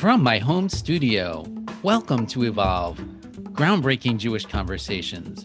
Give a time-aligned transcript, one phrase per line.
[0.00, 1.44] From my home studio,
[1.82, 2.96] welcome to Evolve,
[3.52, 5.44] groundbreaking Jewish conversations.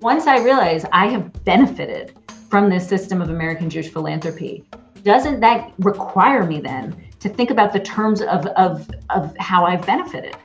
[0.00, 2.16] Once I realize I have benefited
[2.48, 4.64] from this system of American Jewish philanthropy,
[5.02, 9.84] doesn't that require me then to think about the terms of, of, of how I've
[9.84, 10.36] benefited?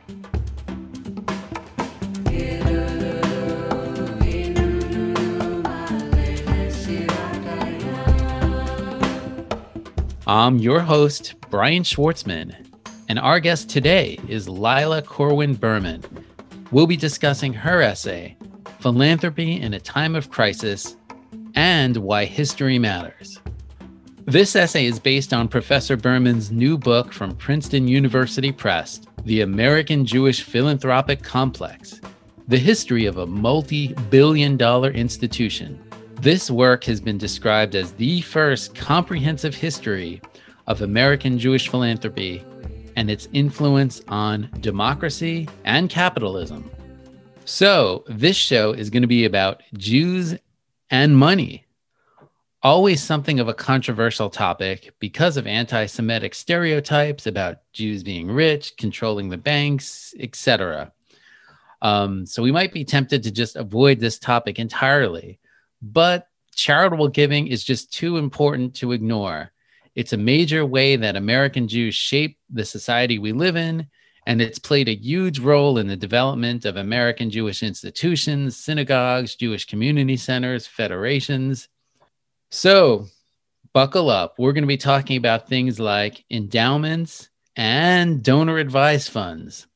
[10.34, 12.56] I'm your host, Brian Schwartzman,
[13.10, 16.06] and our guest today is Lila Corwin Berman.
[16.72, 18.38] We'll be discussing her essay,
[18.80, 20.96] Philanthropy in a Time of Crisis
[21.56, 23.42] and Why History Matters.
[24.24, 30.06] This essay is based on Professor Berman's new book from Princeton University Press, The American
[30.06, 32.00] Jewish Philanthropic Complex
[32.48, 35.84] The History of a Multi Billion Dollar Institution
[36.22, 40.22] this work has been described as the first comprehensive history
[40.68, 42.46] of American Jewish philanthropy
[42.96, 46.70] and its influence on democracy and capitalism.
[47.46, 50.36] So, this show is going to be about Jews
[50.92, 51.66] and money.
[52.62, 58.78] Always something of a controversial topic because of anti Semitic stereotypes about Jews being rich,
[58.78, 60.92] controlling the banks, etc.
[61.82, 65.40] Um, so, we might be tempted to just avoid this topic entirely.
[65.82, 69.52] But charitable giving is just too important to ignore.
[69.96, 73.88] It's a major way that American Jews shape the society we live in,
[74.26, 79.66] and it's played a huge role in the development of American Jewish institutions, synagogues, Jewish
[79.66, 81.68] community centers, federations.
[82.52, 83.08] So,
[83.74, 84.36] buckle up.
[84.38, 89.68] We're going to be talking about things like endowments and donor advised funds.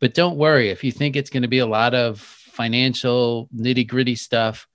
[0.00, 3.86] But don't worry if you think it's going to be a lot of financial nitty
[3.88, 4.66] gritty stuff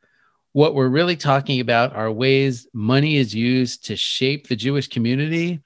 [0.54, 5.62] what we're really talking about are ways money is used to shape the Jewish community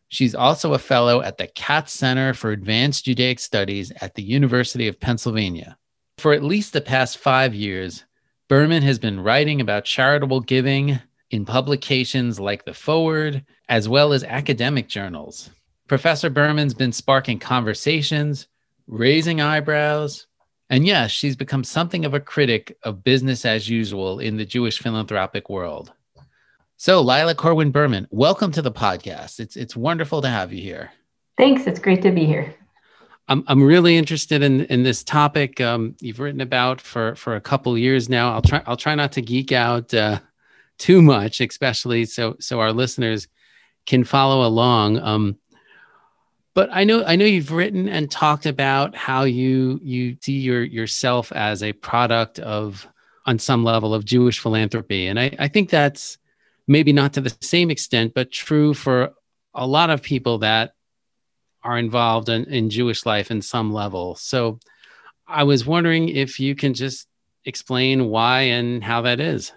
[0.08, 4.88] She's also a fellow at the Katz Center for Advanced Judaic Studies at the University
[4.88, 5.76] of Pennsylvania.
[6.18, 8.04] For at least the past five years,
[8.48, 10.98] Berman has been writing about charitable giving
[11.30, 15.50] in publications like The Forward, as well as academic journals.
[15.86, 18.48] Professor Berman's been sparking conversations,
[18.88, 20.26] raising eyebrows,
[20.70, 24.78] and yes, she's become something of a critic of business as usual in the Jewish
[24.78, 25.92] philanthropic world.
[26.76, 29.40] So, Lila Corwin Berman, welcome to the podcast.
[29.40, 30.92] It's it's wonderful to have you here.
[31.36, 31.66] Thanks.
[31.66, 32.54] It's great to be here.
[33.28, 35.60] I'm I'm really interested in in this topic.
[35.60, 38.32] Um, you've written about for for a couple years now.
[38.32, 40.20] I'll try I'll try not to geek out uh,
[40.78, 43.26] too much, especially so so our listeners
[43.86, 45.00] can follow along.
[45.00, 45.36] Um,
[46.54, 50.62] but I know I know you've written and talked about how you you see your
[50.62, 52.88] yourself as a product of
[53.26, 55.06] on some level of Jewish philanthropy.
[55.06, 56.18] And I, I think that's
[56.66, 59.12] maybe not to the same extent, but true for
[59.54, 60.74] a lot of people that
[61.62, 64.14] are involved in, in Jewish life in some level.
[64.16, 64.58] So
[65.26, 67.06] I was wondering if you can just
[67.44, 69.52] explain why and how that is.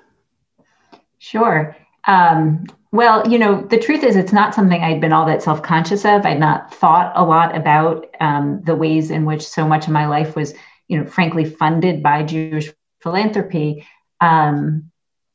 [1.19, 1.75] Sure.
[2.07, 5.63] Um, well, you know, the truth is, it's not something I'd been all that self
[5.63, 6.27] conscious of.
[6.27, 10.05] I'd not thought a lot about um, the ways in which so much of my
[10.05, 10.53] life was,
[10.87, 12.71] you know, frankly funded by Jewish
[13.01, 13.87] philanthropy.
[14.21, 14.91] Um,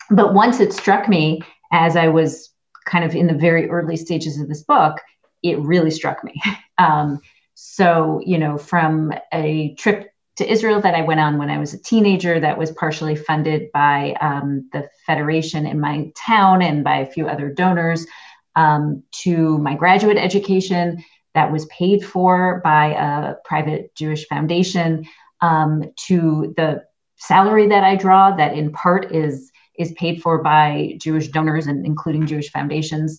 [0.08, 1.42] but once it struck me
[1.72, 2.48] as I was
[2.86, 4.98] kind of in the very early stages of this book,
[5.42, 6.40] it really struck me.
[6.80, 7.18] Um,
[7.54, 11.74] so, you know, from a trip to Israel that I went on when I was
[11.74, 16.98] a teenager, that was partially funded by um, the Federation in my town and by
[16.98, 18.06] a few other donors,
[18.54, 21.02] um, to my graduate education
[21.34, 25.04] that was paid for by a private Jewish foundation,
[25.40, 26.84] um, to the
[27.16, 31.86] salary that I draw, that in part is is paid for by Jewish donors and
[31.86, 33.18] including Jewish foundations,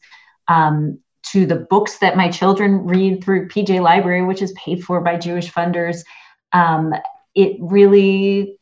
[0.50, 1.00] um,
[1.32, 5.18] to the books that my children read through PJ Library, which is paid for by
[5.18, 6.04] Jewish funders,
[6.54, 6.94] um,
[7.36, 8.58] it really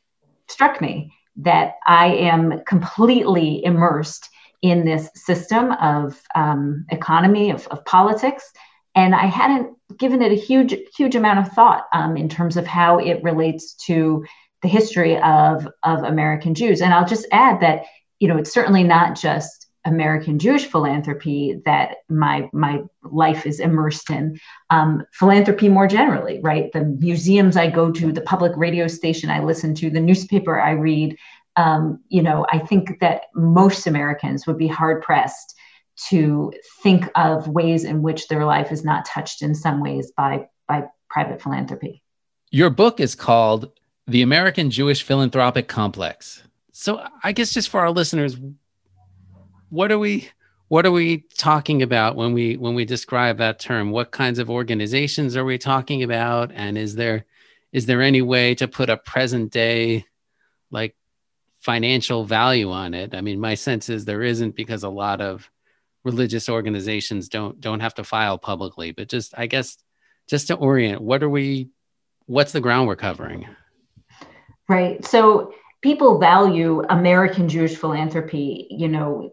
[0.47, 4.29] struck me that I am completely immersed
[4.61, 8.51] in this system of um, economy, of, of, politics.
[8.95, 12.65] And I hadn't given it a huge, huge amount of thought um, in terms of
[12.65, 14.25] how it relates to
[14.63, 16.81] the history of, of American Jews.
[16.81, 17.83] And I'll just add that,
[18.19, 19.56] you know, it's certainly not just
[19.87, 24.39] American Jewish philanthropy that my my life is immersed in.
[24.69, 26.71] Um, philanthropy more generally, right?
[26.73, 30.71] The museums I go to, the public radio station I listen to, the newspaper I
[30.71, 31.17] read.
[31.55, 35.55] Um, you know, I think that most Americans would be hard pressed
[36.09, 40.47] to think of ways in which their life is not touched in some ways by
[40.67, 42.03] by private philanthropy.
[42.51, 43.71] Your book is called
[44.05, 46.43] The American Jewish Philanthropic Complex.
[46.71, 48.37] So I guess just for our listeners,
[49.69, 50.29] what are we
[50.69, 53.91] what are we talking about when we when we describe that term?
[53.91, 56.51] What kinds of organizations are we talking about?
[56.53, 57.25] And is there
[57.71, 60.05] is there any way to put a present day
[60.71, 60.95] like
[61.59, 63.15] financial value on it?
[63.15, 65.49] I mean my sense is there isn't because a lot of
[66.03, 69.77] religious organizations don't don't have to file publicly but just i guess
[70.25, 71.69] just to orient what are we
[72.27, 73.47] what's the ground we're covering?
[74.69, 75.03] Right.
[75.03, 79.31] So people value American Jewish philanthropy, you know,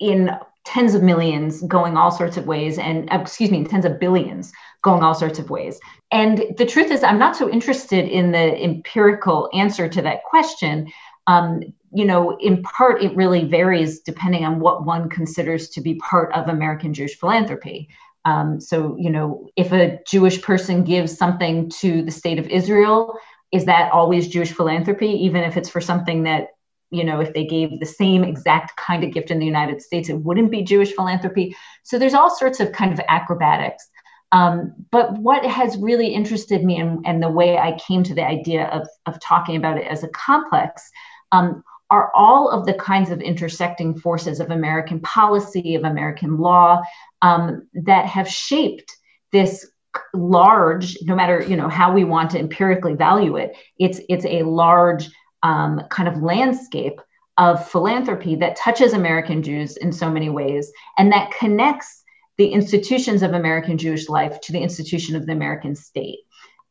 [0.00, 0.30] in
[0.64, 4.52] tens of millions going all sorts of ways and uh, excuse me tens of billions
[4.82, 5.78] going all sorts of ways.
[6.10, 10.90] And the truth is i'm not so interested in the empirical answer to that question.
[11.26, 11.62] Um,
[11.92, 16.32] you know in part it really varies depending on what one considers to be part
[16.34, 17.88] of american jewish philanthropy.
[18.24, 23.18] Um, so you know if a jewish person gives something to the state of israel
[23.54, 26.48] is that always Jewish philanthropy, even if it's for something that,
[26.90, 30.08] you know, if they gave the same exact kind of gift in the United States,
[30.08, 31.56] it wouldn't be Jewish philanthropy.
[31.84, 33.88] So there's all sorts of kind of acrobatics.
[34.32, 38.26] Um, but what has really interested me and, and, the way I came to the
[38.26, 40.90] idea of, of talking about it as a complex
[41.30, 46.82] um, are all of the kinds of intersecting forces of American policy, of American law
[47.22, 48.90] um, that have shaped
[49.30, 49.70] this
[50.12, 54.42] large no matter you know how we want to empirically value it it's it's a
[54.42, 55.08] large
[55.42, 57.00] um, kind of landscape
[57.36, 62.04] of philanthropy that touches american jews in so many ways and that connects
[62.38, 66.20] the institutions of american jewish life to the institution of the american state.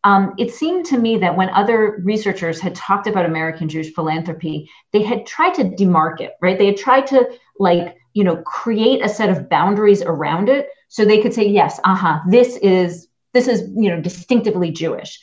[0.06, 4.70] Um, it seemed to me that when other researchers had talked about american jewish philanthropy
[4.92, 6.58] they had tried to demark it right?
[6.58, 7.30] They had tried to
[7.60, 11.80] like you know create a set of boundaries around it so they could say yes
[11.84, 15.22] uh-huh this is this is you know distinctively jewish.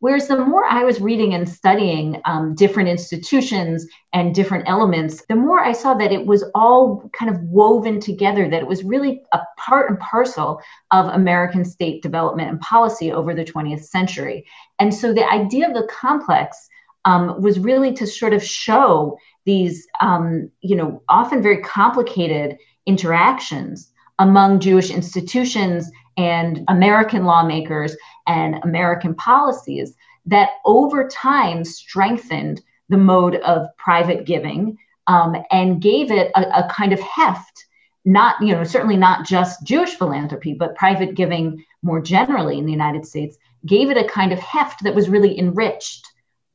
[0.00, 5.36] Whereas the more i was reading and studying um, different institutions and different elements the
[5.36, 9.22] more i saw that it was all kind of woven together that it was really
[9.32, 10.60] a part and parcel
[10.90, 14.44] of american state development and policy over the 20th century.
[14.78, 16.68] And so the idea of the complex
[17.04, 23.90] um, was really to sort of show these um, you know often very complicated interactions
[24.18, 27.96] among jewish institutions and American lawmakers
[28.26, 29.94] and American policies
[30.26, 36.68] that over time strengthened the mode of private giving um, and gave it a, a,
[36.70, 37.66] kind of heft
[38.04, 42.72] not you know certainly not just jewish philanthropy but private giving more generally in the
[42.72, 46.06] united states gave it a kind of heft that was really enriched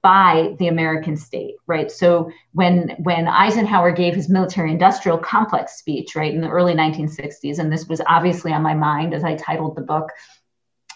[0.01, 1.91] by the American state, right?
[1.91, 7.59] So when when Eisenhower gave his military industrial complex speech, right, in the early 1960s,
[7.59, 10.09] and this was obviously on my mind as I titled the book,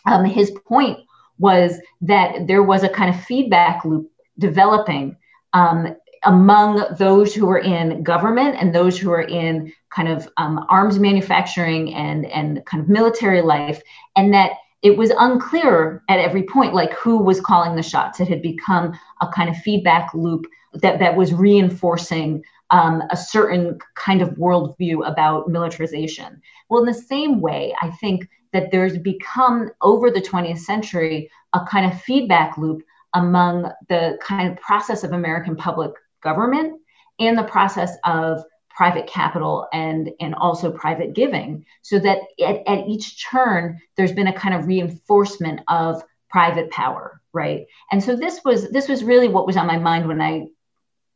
[0.06, 1.00] um, his point
[1.38, 5.18] was that there was a kind of feedback loop developing
[5.52, 10.66] um, among those who were in government and those who were in kind of um,
[10.70, 13.82] arms manufacturing and and kind of military life,
[14.16, 14.52] and that
[14.84, 18.20] it was unclear at every point like who was calling the shots.
[18.20, 23.80] It had become a kind of feedback loop that, that was reinforcing um, a certain
[23.96, 26.42] kind of worldview about militarization.
[26.70, 31.66] Well in the same way i think that there's become over the 20th century a
[31.66, 32.82] kind of feedback loop
[33.14, 36.80] among the kind of process of american public government
[37.20, 38.44] and the process of
[38.76, 41.66] private capital and and also private giving.
[41.82, 47.22] So that at, at each turn there's been a kind of reinforcement of private power
[47.34, 47.66] right?
[47.92, 50.48] And so this was this was really what was on my mind when i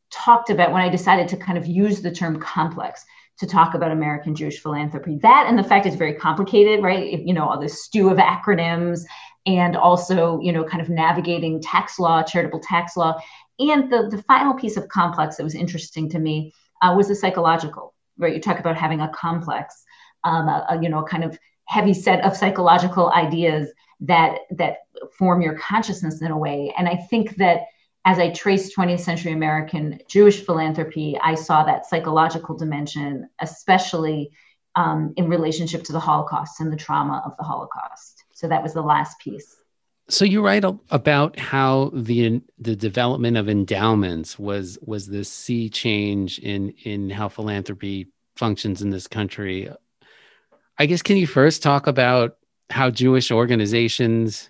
[0.09, 3.05] talked about when i decided to kind of use the term complex
[3.37, 5.19] to talk about american jewish philanthropy.
[5.21, 7.19] That and the fact it's very complicated right?
[7.25, 9.01] You know all this stew of acronyms
[9.45, 13.19] and also you know kind of navigating tax law charitable tax law.
[13.59, 17.15] And the, the final piece of complex that was interesting to me uh, was the
[17.15, 18.33] psychological, right?
[18.33, 19.83] You talk about having a complex.
[20.23, 24.77] um, a, a, you know, kind of heavy set of psychological ideas that that
[25.17, 26.73] form your consciousness in a way.
[26.77, 27.61] And I think that
[28.05, 34.31] as I traced 20th century American Jewish philanthropy, I saw that psychological dimension, especially
[34.75, 38.23] um, in relationship to the Holocaust and the trauma of the Holocaust.
[38.33, 39.56] So that was the last piece.
[40.09, 46.39] So you write about how the the development of endowments was was this sea change
[46.39, 49.69] in in how philanthropy functions in this country.
[50.79, 52.37] I guess can you first talk about
[52.69, 54.49] how Jewish organizations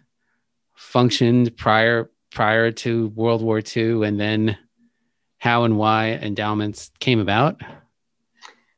[0.76, 4.58] functioned prior prior to World War II, and then
[5.40, 7.62] how and why endowments came about?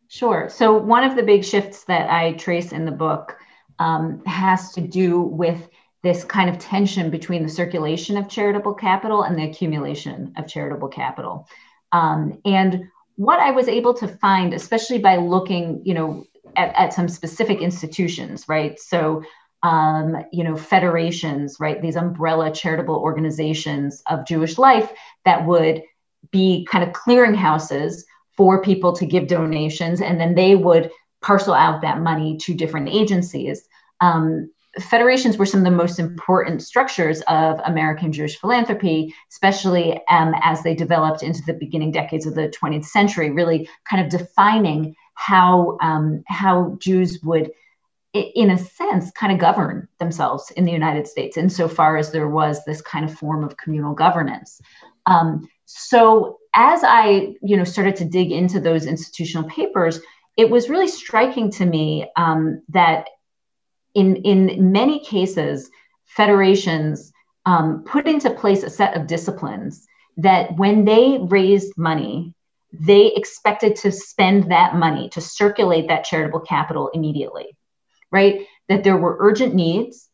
[0.08, 0.50] Sure.
[0.50, 3.38] So, one of the big shifts that I trace in the book
[3.80, 5.69] um, has to do with
[6.02, 10.88] this kind of tension between the circulation of charitable capital and the accumulation of charitable
[10.88, 11.48] capital.
[11.92, 16.26] Um, and what I was able to find, especially by looking, you know,
[16.56, 18.80] at, at some specific institutions, right?
[18.80, 19.24] So
[19.64, 21.82] um, you know, federations, right?
[21.82, 24.92] These umbrella charitable organizations of Jewish life
[25.26, 25.84] that would
[26.32, 28.04] be kind of clearinghouses
[28.38, 30.92] for people to give donations, and then they would
[31.22, 33.68] parcel out that money to different agencies.
[34.00, 34.50] Um,
[34.80, 40.62] federations were some of the most important structures of American Jewish philanthropy, especially um, as
[40.64, 45.78] they developed into the beginning decades of the 20th century, really kind of defining how
[45.82, 47.52] um, how Jews would
[48.14, 52.64] in a sense, kind of govern themselves in the United States, insofar as there was
[52.66, 54.60] this kind of form of communal governance.
[55.06, 60.00] Um, so as I, you know, started to dig into those institutional papers,
[60.38, 63.10] it was really striking to me um, that
[63.94, 65.70] in in many cases,
[66.06, 67.12] federations
[67.46, 69.86] um, put into place a set of disciplines
[70.18, 72.34] that when they raised money,
[72.72, 77.56] they expected to spend that money to circulate that charitable capital immediately
[78.12, 78.48] right?
[78.68, 80.08] That there were urgent needs,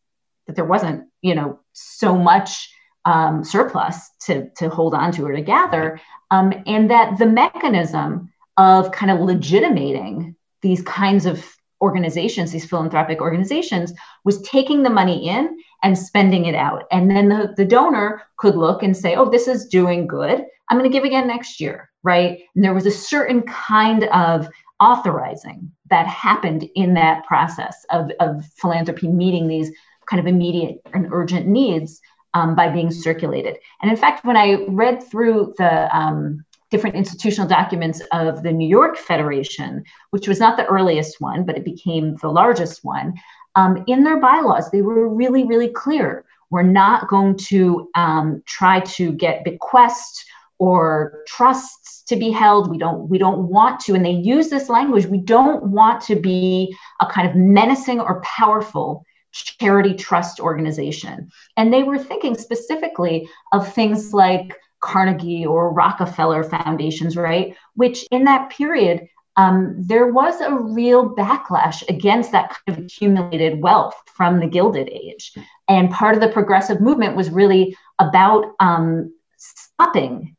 [0.47, 2.69] that there wasn't, you know, so much
[3.05, 5.99] um, surplus to, to hold on to or to gather,
[6.31, 11.45] um, and that the mechanism of kind of legitimating these kinds of
[11.81, 16.83] organizations, these philanthropic organizations, was taking the money in and spending it out.
[16.91, 20.43] And then the, the donor could look and say, oh, this is doing good.
[20.69, 22.39] I'm going to give again next year, right?
[22.55, 24.47] And there was a certain kind of
[24.79, 29.71] authorizing that happened in that process of, of philanthropy meeting these
[30.09, 32.01] kind of immediate and urgent needs
[32.33, 33.57] um, by being circulated.
[33.81, 36.43] And in fact, when I read through the um,
[36.75, 41.55] different institutional documents of the New York Federation, which was not the earliest one, but
[41.55, 43.13] it became the largest one,
[43.55, 46.25] um, in their bylaws, they were really, really clear.
[46.49, 50.25] We're not going to um, try to get bequests
[50.59, 52.69] or trusts to be held.
[52.69, 55.05] We don't we don't want to and they use this language.
[55.05, 61.29] We don't want to be a kind of menacing or powerful charity trust organization.
[61.57, 68.23] And they were thinking specifically of things like carnegie or rockefeller foundations right which in
[68.23, 74.39] that period um, there was a real backlash against that kind of accumulated wealth from
[74.39, 75.33] the gilded age
[75.67, 80.35] and part of the progressive movement was really about um, stopping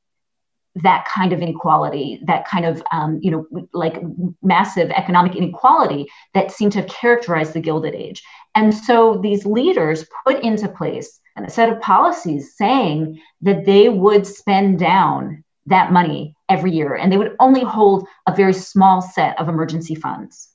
[0.82, 4.02] that kind of inequality, that kind of, um, you know, like
[4.42, 8.22] massive economic inequality that seemed to have characterized the Gilded Age.
[8.54, 14.26] And so these leaders put into place a set of policies saying that they would
[14.26, 19.38] spend down that money every year and they would only hold a very small set
[19.38, 20.48] of emergency funds.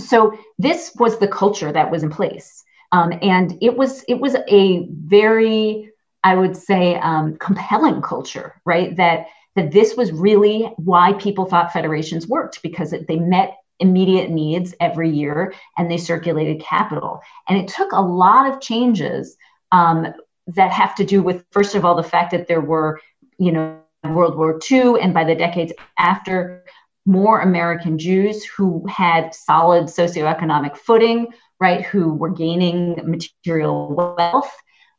[0.00, 2.64] So this was the culture that was in place.
[2.92, 5.90] Um, and it was it was a very
[6.24, 8.96] I would say um, compelling culture, right?
[8.96, 14.30] That that this was really why people thought federations worked because it, they met immediate
[14.30, 17.20] needs every year and they circulated capital.
[17.48, 19.36] And it took a lot of changes
[19.72, 20.12] um,
[20.48, 23.00] that have to do with, first of all, the fact that there were,
[23.38, 26.64] you know, World War II and by the decades after,
[27.08, 34.54] more American Jews who had solid socioeconomic footing, right, who were gaining material wealth.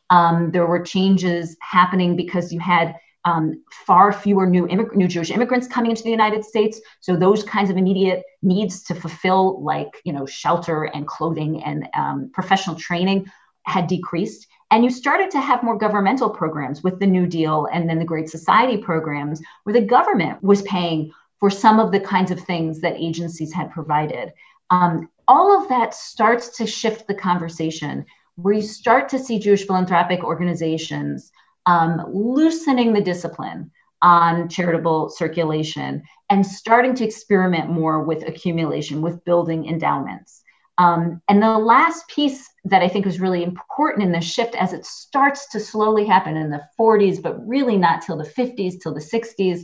[0.10, 2.96] Um, there were changes happening because you had
[3.26, 6.82] um, far fewer new, immig- new Jewish immigrants coming into the United States.
[7.00, 11.88] So those kinds of immediate needs to fulfill, like you know, shelter and clothing and
[11.94, 13.32] um, professional training,
[13.64, 14.48] had decreased.
[14.72, 18.06] And you started to have more governmental programs with the New Deal and then the
[18.06, 22.82] Great Society programs, where the government was paying for some of the kinds of things
[22.82, 24.32] that agencies had provided.
[24.70, 29.66] Um, all of that starts to shift the conversation, where you start to see Jewish
[29.66, 31.32] philanthropic organizations
[31.66, 33.72] um, loosening the discipline
[34.02, 40.44] on charitable circulation and starting to experiment more with accumulation, with building endowments.
[40.80, 44.72] Um, and the last piece that I think was really important in the shift as
[44.72, 48.94] it starts to slowly happen in the 40s, but really not till the 50s, till
[48.94, 49.64] the 60s,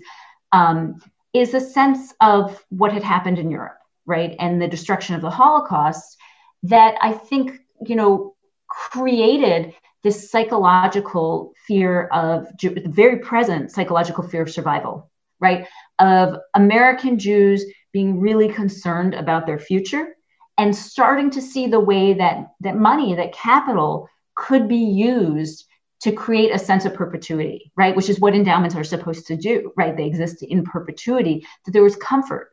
[0.51, 1.01] um,
[1.33, 4.35] is a sense of what had happened in Europe, right?
[4.39, 6.17] And the destruction of the Holocaust
[6.63, 8.35] that I think, you know,
[8.67, 15.65] created this psychological fear of, very present psychological fear of survival, right?
[15.97, 20.15] Of American Jews being really concerned about their future
[20.57, 25.65] and starting to see the way that that money that capital could be used
[26.01, 27.95] to create a sense of perpetuity right?
[27.95, 29.95] Which is what endowments are supposed to do right?
[29.95, 32.51] They exist in perpetuity that there was comfort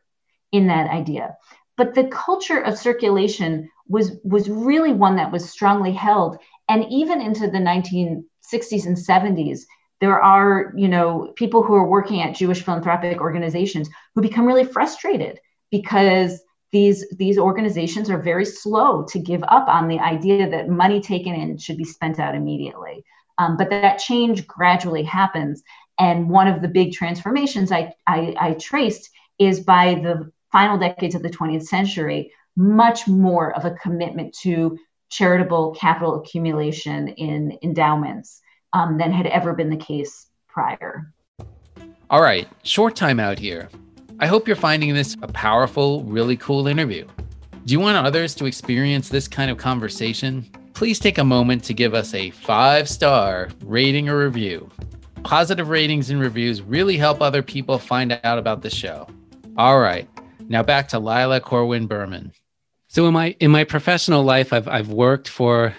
[0.51, 1.35] in that idea.
[1.75, 6.37] But the culture of circulation was was really one that was strongly held.
[6.69, 9.61] And even into the 1960s and 70s
[10.03, 14.65] there are you know people who are working at jewish philanthropic organizations who become really
[14.65, 15.39] frustrated
[15.71, 16.41] because
[16.73, 21.33] these these organizations are very slow to give up on the idea that money taken
[21.35, 23.05] in should be spent out immediately.
[23.37, 25.63] Um, but that change gradually happens.
[25.99, 31.15] And one of the big transformations I, I, I traced is by the final decades
[31.15, 34.77] of the 20th century much more of a commitment to
[35.09, 38.41] charitable capital accumulation in endowments
[38.73, 41.13] um, than had ever been the case prior.
[42.09, 43.69] All right short time out here
[44.19, 47.07] I hope you're finding this a powerful, really cool interview.
[47.65, 50.47] Do you want others to experience this kind of conversation?
[50.73, 54.69] Please take a moment to give us a five star rating or review.
[55.23, 59.07] Positive ratings and reviews really help other people find out about the show.
[59.57, 60.07] All right,
[60.47, 62.33] now back to Lila Corwin Berman.
[62.87, 65.73] So in my in my professional life, I've I've worked for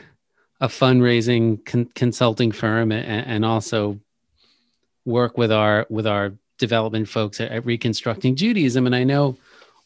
[0.60, 4.00] a fundraising con- consulting firm and, and also
[5.04, 8.86] work with our with our development folks at, at Reconstructing Judaism.
[8.86, 9.36] And I know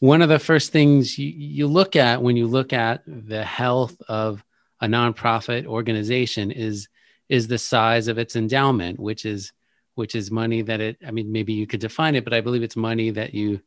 [0.00, 4.00] one of the first things you, you look at when you look at the health
[4.08, 4.44] of
[4.80, 6.88] a nonprofit organization is
[7.28, 9.52] is the size of its endowment, which is
[9.98, 12.62] which is money that it i mean maybe you could define it but i believe
[12.62, 13.60] it's money that you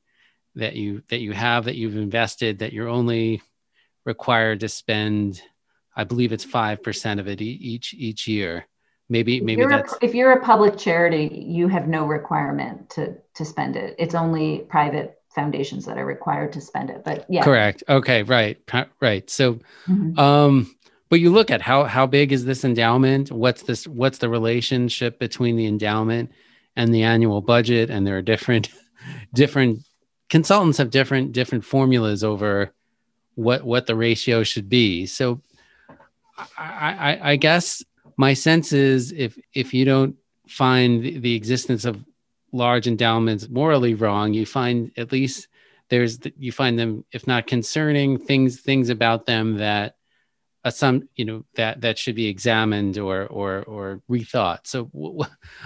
[0.55, 3.41] that you that you have that you've invested that you're only
[4.05, 5.41] required to spend
[5.93, 8.65] i believe it's 5% of it each each year
[9.11, 12.89] maybe if maybe you're that's a, if you're a public charity you have no requirement
[12.89, 13.95] to to spend it.
[13.99, 17.43] It's only private foundations that are required to spend it but yeah.
[17.43, 17.83] Correct.
[17.87, 18.57] Okay right
[18.99, 19.29] right.
[19.29, 19.55] So
[19.87, 20.17] mm-hmm.
[20.17, 20.75] um
[21.09, 23.31] but you look at how how big is this endowment?
[23.31, 26.31] What's this what's the relationship between the endowment
[26.77, 27.89] and the annual budget?
[27.89, 28.69] And there are different
[29.33, 29.79] different
[30.29, 32.73] consultants have different different formulas over
[33.35, 35.05] what what the ratio should be.
[35.05, 35.41] So
[36.57, 37.83] I, I, I guess
[38.21, 40.15] my sense is if if you don't
[40.47, 42.05] find the existence of
[42.51, 45.47] large endowments morally wrong, you find at least
[45.89, 49.95] there's you find them if not concerning things things about them that
[50.69, 54.59] some you know that that should be examined or or or rethought.
[54.65, 55.23] So w-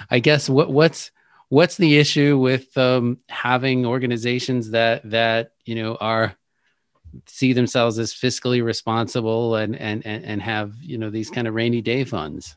[0.10, 1.12] I guess what what's
[1.50, 6.38] what's the issue with um, having organizations that that you know are
[7.26, 11.54] see themselves as fiscally responsible and and and, and have you know these kind of
[11.54, 12.56] rainy day funds.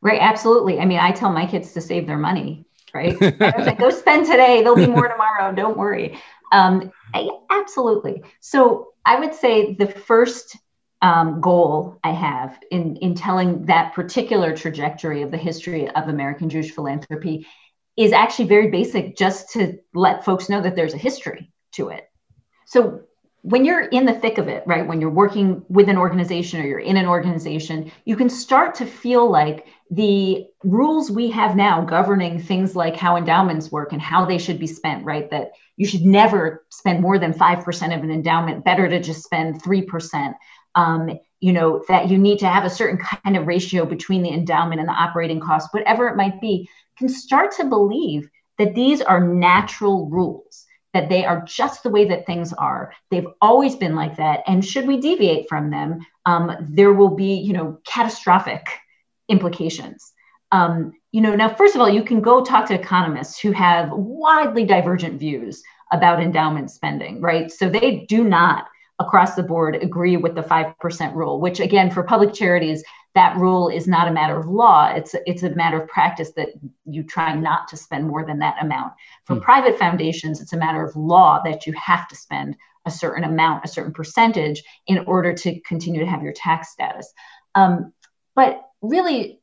[0.00, 0.80] Right absolutely.
[0.80, 3.16] I mean i tell my kids to save their money right?
[3.40, 4.62] Like, go spend today.
[4.62, 5.54] There'll be more tomorrow.
[5.54, 6.18] Don't worry.
[6.50, 8.22] Um, I, absolutely.
[8.40, 10.56] So i would say the first
[11.02, 16.50] um, goal i have in in telling that particular trajectory of the history of american
[16.50, 17.46] jewish philanthropy
[17.96, 22.08] is actually very basic just to let folks know that there's a history to it.
[22.66, 23.02] So
[23.42, 26.66] when you're in the thick of it, right, when you're working with an organization or
[26.66, 31.82] you're in an organization, you can start to feel like the rules we have now
[31.82, 35.86] governing things like how endowments work and how they should be spent, right, that you
[35.86, 40.34] should never spend more than 5% of an endowment, better to just spend 3%.
[40.74, 44.30] Um, you know, that you need to have a certain kind of ratio between the
[44.30, 49.00] endowment and the operating cost, whatever it might be, can start to believe that these
[49.00, 52.92] are natural rules that they are just the way that things are.
[53.10, 54.42] They've always been like that.
[54.46, 58.66] And should we deviate from them, um, there will be, you know, catastrophic
[59.28, 60.12] implications.
[60.52, 63.90] Um, you know, now, first of all, you can go talk to economists who have
[63.92, 67.50] widely divergent views about endowment spending, right?
[67.50, 68.66] So they do not
[68.98, 73.68] across the board agree with the 5% rule, which again, for public charities, that rule
[73.68, 76.48] is not a matter of law it's it's a matter of practice that
[76.84, 78.92] you try not to spend more than that amount
[79.24, 79.42] for hmm.
[79.42, 83.64] private foundations it's a matter of law that you have to spend a certain amount
[83.64, 87.12] a certain percentage in order to continue to have your tax status
[87.54, 87.92] um,
[88.34, 89.40] but really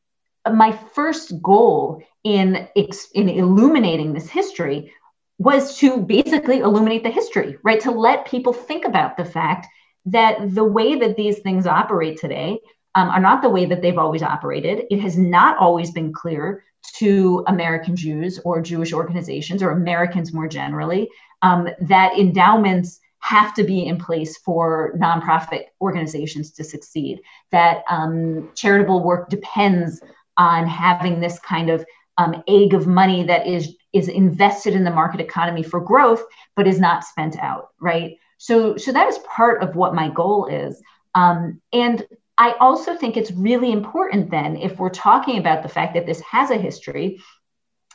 [0.52, 2.68] my first goal in,
[3.14, 4.94] in illuminating this history
[5.38, 7.80] was to basically illuminate the history, right?
[7.82, 9.68] To let people think about the fact
[10.06, 12.60] that the way that these things operate today
[12.98, 14.86] um, are not the way that they've always operated.
[14.90, 16.64] It has not always been clear
[16.96, 21.08] to American Jews or Jewish organizations or Americans more generally
[21.44, 28.50] um, that endowments have to be in place for nonprofit organizations to succeed, that um,
[28.56, 30.02] charitable work depends
[30.38, 31.86] on having this kind of
[32.18, 36.24] um, egg of money that is is invested in the market economy for growth,
[36.56, 38.18] but is not spent out, right?
[38.38, 40.82] So, so that is part of what my goal is.
[41.16, 42.06] Um, and
[42.38, 46.22] I also think it's really important then, if we're talking about the fact that this
[46.22, 47.20] has a history,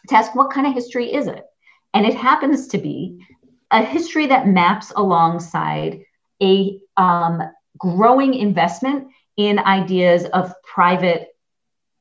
[0.08, 1.44] to ask what kind of history is it?
[1.94, 3.24] And it happens to be
[3.70, 6.02] a history that maps alongside
[6.42, 7.42] a um,
[7.78, 11.28] growing investment in ideas of private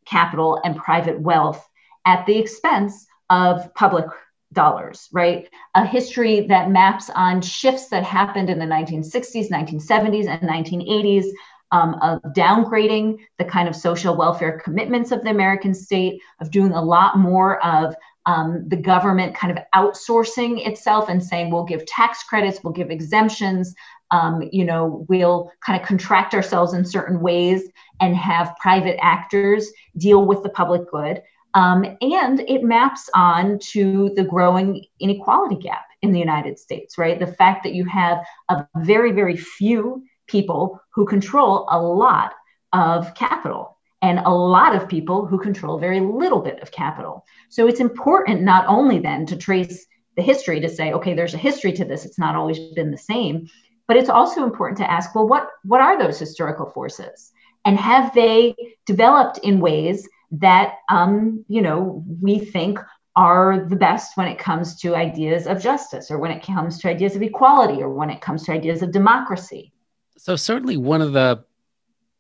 [0.06, 1.66] capital and private wealth
[2.06, 4.06] at the expense of public
[4.52, 5.48] dollars, right?
[5.76, 11.28] A history that maps on shifts that happened in the 1960s, 1970s, and 1980s
[11.72, 16.74] um, of downgrading the kind of social welfare commitments of the American state, of doing
[16.74, 21.86] a lot more of um, the government kind of outsourcing itself and saying we'll give
[21.86, 23.74] tax credits, we'll give exemptions,
[24.12, 27.64] um, you know, we'll kind of contract ourselves in certain ways
[28.00, 31.22] and have private actors deal with the public good.
[31.54, 37.20] Um, and it maps on to the growing inequality gap in the United States, right?
[37.20, 42.34] The fact that you have a very, very few people who control a lot
[42.74, 47.26] of capital and a lot of people who control very little bit of capital.
[47.50, 51.38] So it's important not only then to trace the history to say, okay, there's a
[51.50, 53.48] history to this, it's not always been the same,
[53.88, 57.32] but it's also important to ask, well, what, what are those historical forces?
[57.66, 62.80] And have they developed in ways that um, you know we think
[63.16, 66.90] are the best when it comes to ideas of justice or when it comes to
[66.90, 69.74] ideas of equality or when it comes to ideas of democracy
[70.22, 71.44] so certainly one of the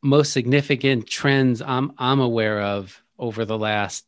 [0.01, 4.05] most significant trends i'm i'm aware of over the last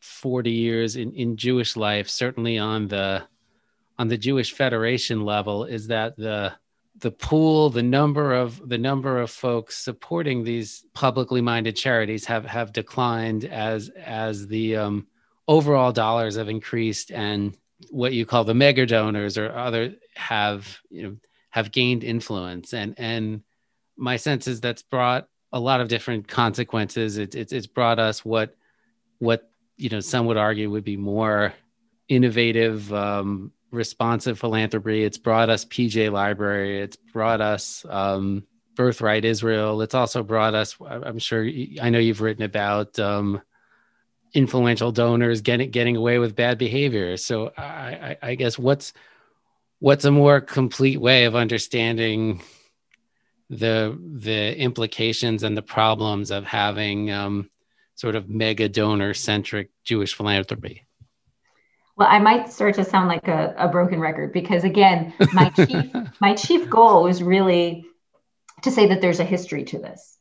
[0.00, 3.22] 40 years in, in jewish life certainly on the
[3.98, 6.54] on the jewish federation level is that the
[6.98, 12.44] the pool, the number of the number of folks supporting these publicly minded charities have
[12.46, 15.06] have declined as as the um,
[15.48, 17.56] overall dollars have increased and
[17.90, 21.16] what you call the mega donors or other have you know
[21.54, 23.42] have gained influence and and
[23.96, 27.16] my sense is that's brought a lot of different consequences.
[27.16, 28.56] It, it's it's brought us what
[29.20, 31.54] what you know some would argue would be more
[32.08, 35.04] innovative um, responsive philanthropy.
[35.04, 36.80] It's brought us PJ Library.
[36.80, 38.42] It's brought us um,
[38.74, 39.80] Birthright Israel.
[39.80, 40.76] It's also brought us.
[40.84, 41.48] I'm sure
[41.80, 43.40] I know you've written about um,
[44.34, 47.16] influential donors getting getting away with bad behavior.
[47.16, 48.92] So I, I, I guess what's
[49.84, 52.40] what's a more complete way of understanding
[53.50, 57.50] the the implications and the problems of having um,
[57.94, 60.86] sort of mega donor centric Jewish philanthropy?
[61.96, 65.92] Well, I might start to sound like a, a broken record because again, my chief
[66.18, 67.84] my chief goal is really
[68.62, 70.16] to say that there's a history to this,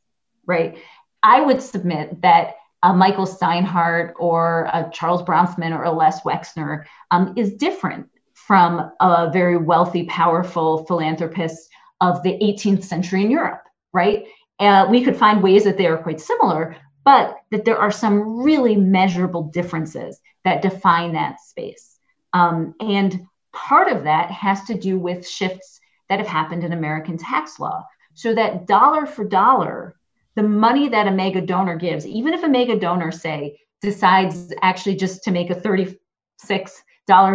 [0.46, 0.78] right?
[1.24, 6.84] I would submit that a Michael Steinhardt or a Charles Bronfman or a Les Wexner
[7.12, 8.10] um, is different
[8.48, 11.70] from a very wealthy, powerful philanthropist
[12.02, 14.26] of the 18th century in Europe, right?
[14.60, 16.76] Uh, we could find ways that they are quite similar,
[17.06, 21.98] but that there are some really measurable differences that define that space.
[22.34, 25.80] Um, and part of that has to do with shifts
[26.10, 27.86] that have happened in American tax law.
[28.14, 29.96] So that dollar for dollar,
[30.36, 34.96] the money that a mega donor gives, even if a mega donor, say, decides actually
[34.96, 35.98] just to make a $36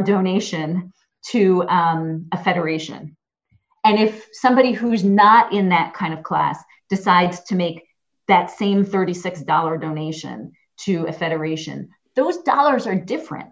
[0.05, 0.93] donation
[1.31, 3.17] to um, a federation.
[3.85, 7.85] And if somebody who's not in that kind of class decides to make
[8.27, 13.51] that same $36 donation to a federation, those dollars are different,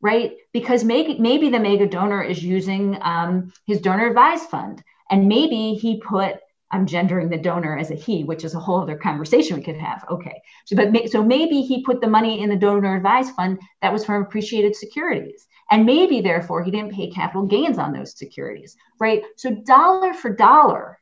[0.00, 0.32] right?
[0.52, 5.74] Because maybe, maybe the mega donor is using um, his donor advised fund, and maybe
[5.74, 6.36] he put
[6.72, 9.76] I'm gendering the donor as a he, which is a whole other conversation we could
[9.76, 10.04] have.
[10.10, 13.92] Okay, so but so maybe he put the money in the donor advised fund that
[13.92, 18.76] was from appreciated securities, and maybe therefore he didn't pay capital gains on those securities,
[18.98, 19.22] right?
[19.36, 20.98] So dollar for dollar,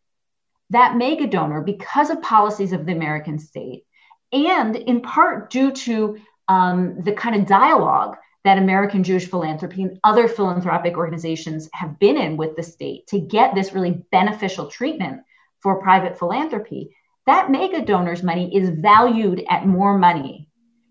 [0.70, 3.84] that mega donor, because of policies of the American state,
[4.32, 9.98] and in part due to um, the kind of dialogue that American Jewish philanthropy and
[10.04, 15.20] other philanthropic organizations have been in with the state to get this really beneficial treatment
[15.62, 16.90] for private philanthropy,
[17.26, 20.48] that mega donors money is valued at more money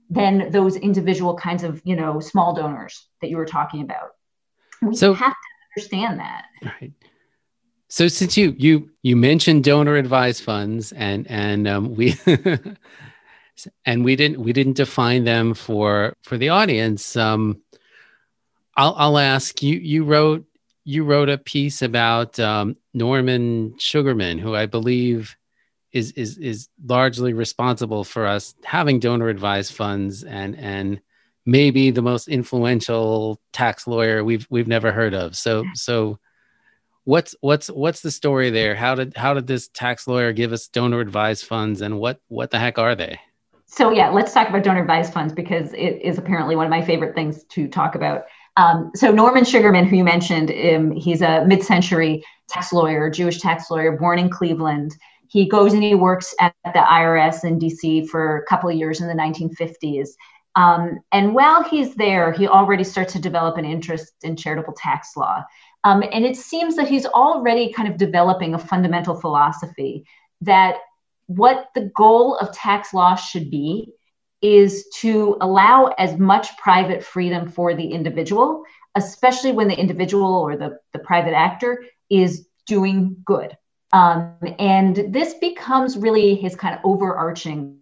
[0.09, 4.11] than those individual kinds of you know small donors that you were talking about.
[4.81, 5.37] We so, have to
[5.75, 6.45] understand that.
[6.63, 6.93] Right.
[7.89, 12.15] So since you you you mentioned donor advised funds and and um, we
[13.85, 17.15] and we didn't we didn't define them for for the audience.
[17.15, 17.61] Um,
[18.75, 19.79] I'll I'll ask you.
[19.79, 20.45] You wrote
[20.87, 25.35] you wrote a piece about um, Norman Sugarman, who I believe
[25.91, 31.01] is is is largely responsible for us having donor advised funds and and
[31.45, 35.35] maybe the most influential tax lawyer we've we've never heard of.
[35.35, 36.19] So so
[37.03, 38.73] what's what's what's the story there?
[38.73, 42.49] How did how did this tax lawyer give us donor advised funds, and what what
[42.49, 43.19] the heck are they?
[43.65, 46.81] So yeah, let's talk about donor advised funds because it is apparently one of my
[46.81, 48.23] favorite things to talk about.
[48.57, 53.69] Um, so Norman Sugarman, who you mentioned, um, he's a mid-century tax lawyer, Jewish tax
[53.69, 54.95] lawyer, born in Cleveland.
[55.29, 58.99] He goes and he works at the IRS in DC for a couple of years
[58.99, 60.09] in the 1950s.
[60.55, 65.15] Um, and while he's there, he already starts to develop an interest in charitable tax
[65.15, 65.43] law.
[65.83, 70.03] Um, and it seems that he's already kind of developing a fundamental philosophy
[70.41, 70.77] that
[71.27, 73.93] what the goal of tax law should be
[74.41, 78.63] is to allow as much private freedom for the individual,
[78.95, 83.57] especially when the individual or the, the private actor is doing good.
[83.93, 87.79] Um, and this becomes really his kind of overarching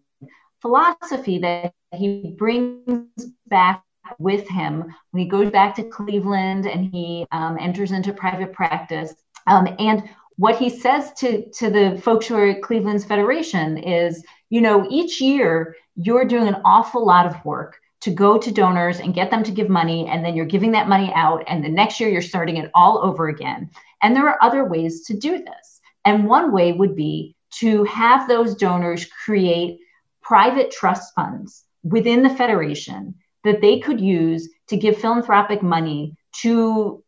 [0.62, 3.10] philosophy that he brings
[3.48, 3.84] back
[4.20, 9.13] with him when he goes back to Cleveland and he um, enters into private practice.
[9.48, 10.04] Um, and
[10.38, 14.24] what he says to, to the folks who are at Cleveland's Federation is,
[14.56, 19.02] you know, each year you're doing an awful lot of work to go to donors
[19.02, 21.68] and get them to give money, and then you're giving that money out, and the
[21.68, 23.70] next year you're starting it all over again.
[24.02, 25.82] And there are other ways to do this.
[26.06, 29.80] And one way would be to have those donors create
[30.22, 33.13] private trust funds within the Federation
[33.44, 37.04] that they could use to give philanthropic money to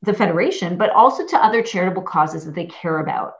[0.00, 3.34] the Federation, but also to other charitable causes that they care about.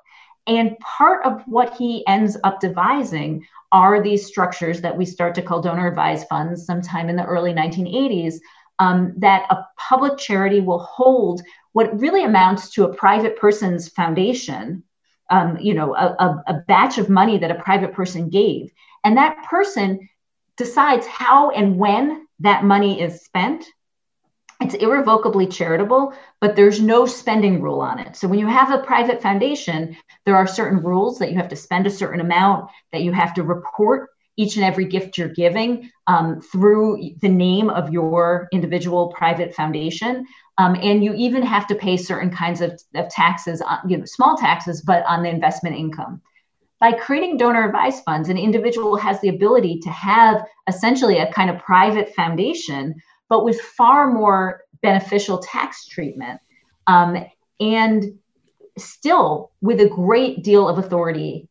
[0.50, 5.42] And part of what he ends up devising are these structures that we start to
[5.42, 8.34] call donor advised funds sometime in the early 1980s.
[8.80, 14.82] Um, that a public charity will hold what really amounts to a private person's foundation,
[15.30, 18.72] um, you know, a, a, a batch of money that a private person gave.
[19.04, 20.08] And that person
[20.56, 23.66] decides how and when that money is spent
[24.60, 28.16] it's irrevocably charitable, but there's no spending rule on it.
[28.16, 29.96] So when you have a private foundation,
[30.26, 33.34] there are certain rules that you have to spend a certain amount, that you have
[33.34, 39.08] to report each and every gift you're giving um, through the name of your individual
[39.08, 40.26] private foundation.
[40.58, 44.04] Um, and you even have to pay certain kinds of, of taxes, on, you know,
[44.04, 46.20] small taxes, but on the investment income.
[46.80, 51.50] By creating donor advised funds, an individual has the ability to have essentially a kind
[51.50, 52.94] of private foundation
[53.30, 56.40] but with far more beneficial tax treatment
[56.86, 57.24] um,
[57.58, 58.18] and
[58.76, 61.48] still with a great deal of authority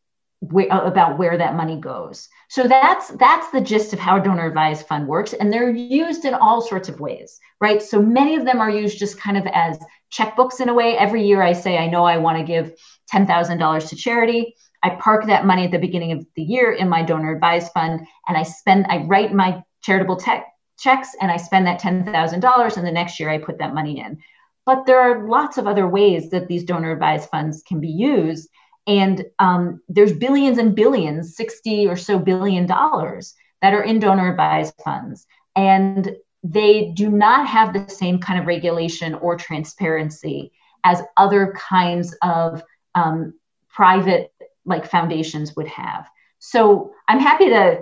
[0.54, 2.30] uh, about where that money goes.
[2.50, 6.34] So that's that's the gist of how donor advised fund works and they're used in
[6.36, 7.82] all sorts of ways right?
[7.82, 9.78] So many of them are used just kind of as
[10.12, 10.98] checkbooks in a way.
[10.98, 12.74] Every year i say i know i want to give
[13.14, 14.56] $10000 to charity.
[14.82, 18.08] I park that money at the beginning of the year in my donor advised fund
[18.28, 20.48] and i spend i write my charitable tech
[20.80, 24.20] checks and I spend that $10,000 and the next year I put that money in.
[24.66, 28.50] But there are lots of other ways that these donor advised funds can be used.
[28.88, 34.30] And um, there's billions and billions, 60 or so billion dollars that are in donor
[34.30, 35.26] advised funds.
[35.56, 40.52] And they do not have the same kind of regulation or transparency
[40.84, 42.64] as other kinds of
[42.96, 43.34] um,
[43.70, 44.32] private
[44.66, 46.08] like foundations would have.
[46.40, 47.82] So I'm happy to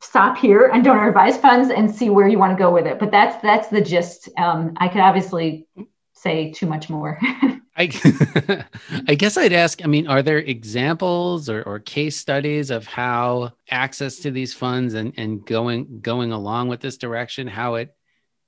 [0.00, 2.98] stop here on donor advised funds and see where you want to go with it.
[2.98, 4.28] But that's that's the gist.
[4.38, 5.66] Um, I could obviously
[6.12, 7.18] say too much more.
[7.76, 8.64] I,
[9.08, 9.82] I guess I'd ask.
[9.82, 14.94] I mean, are there examples or, or case studies of how access to these funds
[14.94, 17.94] and, and going going along with this direction, how it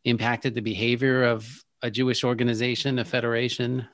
[0.04, 3.86] impacted the behavior of a Jewish organization, a federation?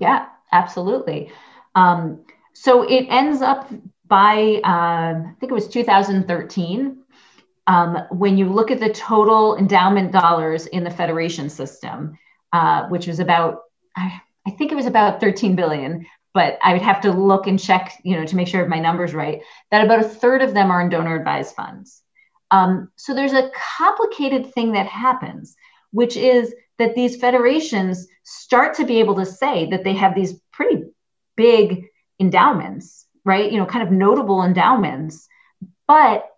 [0.00, 1.30] Yeah, absolutely.
[1.74, 3.70] Um, so it ends up
[4.10, 6.98] by, uh, I think it was 2013,
[7.66, 12.18] um, when you look at the total endowment dollars in the federation system,
[12.52, 13.62] uh, which was about,
[13.96, 17.58] I, I think it was about 13 billion, but I would have to look and
[17.58, 20.72] check, you know, to make sure my numbers right, that about a third of them
[20.72, 22.02] are in donor advised funds.
[22.50, 25.54] Um, so there's a complicated thing that happens,
[25.92, 30.34] which is that these federations start to be able to say that they have these
[30.52, 30.82] pretty
[31.36, 31.86] big
[32.18, 33.50] endowments right?
[33.50, 35.28] You know, kind of notable endowments.
[35.86, 36.28] But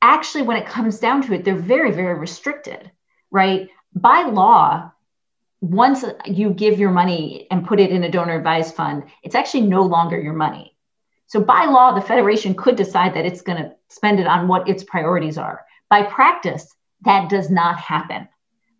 [0.00, 2.90] actually, when it comes down to it, they're very, very restricted,
[3.30, 3.68] right?
[3.94, 4.90] By law,
[5.60, 9.62] once you give your money and put it in a donor advised fund, it's actually
[9.62, 10.76] no longer your money.
[11.26, 14.68] So, by law, the Federation could decide that it's going to spend it on what
[14.68, 15.64] its priorities are.
[15.88, 18.28] By practice, that does not happen.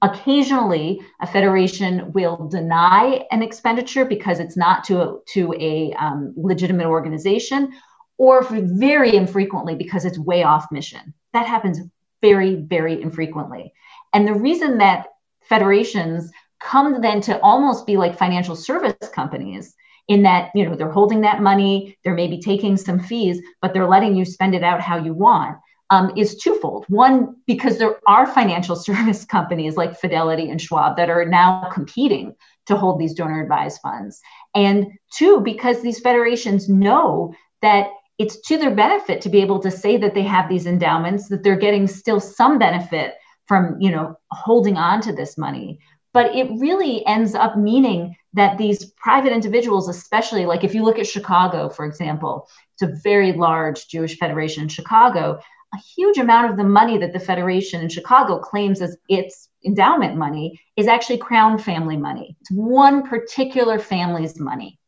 [0.04, 6.34] Occasionally, a federation will deny an expenditure because it's not to a, to a um,
[6.36, 7.72] legitimate organization,
[8.18, 11.14] or very infrequently because it's way off mission.
[11.32, 11.80] That happens
[12.20, 13.72] very, very infrequently.
[14.12, 15.06] And the reason that
[15.40, 19.74] federations come then to almost be like financial service companies
[20.08, 23.88] in that you know they're holding that money they're maybe taking some fees but they're
[23.88, 25.56] letting you spend it out how you want
[25.94, 26.84] um, is twofold.
[26.88, 32.34] One because there are financial service companies like fidelity and schwab that are now competing
[32.66, 34.20] to hold these donor advised funds.
[34.54, 39.70] And two because these federations know that it's to their benefit to be able to
[39.70, 43.14] say that they have these endowments that they're getting still some benefit
[43.46, 45.78] from you know holding on to this money.
[46.12, 50.98] But it really ends up meaning that these private individuals especially like if you look
[50.98, 55.38] at chicago for example it's a very large jewish federation in chicago
[55.74, 60.16] a huge amount of the money that the federation in chicago claims as its endowment
[60.16, 62.36] money is actually crown family money.
[62.40, 64.78] It's one particular family's money.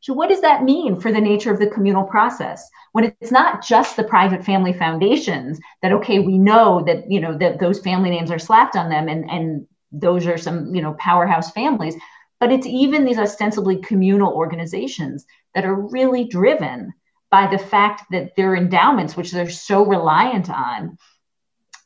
[0.00, 2.66] So what does that mean for the nature of the communal process?
[2.92, 7.36] When it's not just the private family foundations that okay we know that you know
[7.36, 10.94] that those family names are slapped on them and and those are some you know
[10.94, 11.94] powerhouse families
[12.38, 16.92] but it's even these ostensibly communal organizations that are really driven
[17.30, 20.96] by the fact that their endowments which they're so reliant on